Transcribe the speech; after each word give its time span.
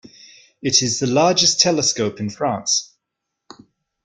It 0.63 0.81
is 0.81 0.97
the 0.99 1.05
largest 1.05 1.59
telescope 1.59 2.19
in 2.19 2.31
France. 2.31 2.97